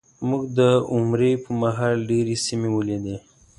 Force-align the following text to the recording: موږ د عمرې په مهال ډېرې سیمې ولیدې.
موږ 0.27 0.43
د 0.57 0.59
عمرې 0.93 1.31
په 1.43 1.51
مهال 1.61 1.95
ډېرې 2.09 2.35
سیمې 2.45 2.69
ولیدې. 2.73 3.17